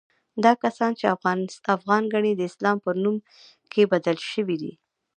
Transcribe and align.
دا 0.43 0.51
کسان 0.63 0.91
چې 0.99 1.05
افغان 1.75 2.03
ګڼي، 2.13 2.31
د 2.35 2.41
اسلام 2.49 2.77
پر 2.85 2.95
نوم 3.03 3.17
کې 3.71 3.89
بدل 3.93 4.17
شوي 4.31 4.57
دي. 4.61 4.73